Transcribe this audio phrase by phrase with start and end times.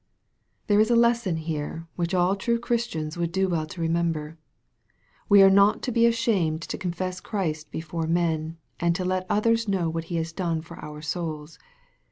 [0.65, 4.35] There is a lesson here which all true Christians would do well to remember.
[5.29, 9.67] We are not to be ashamed to confess Christ before men, and to let others
[9.67, 11.59] know what He has done for our souls.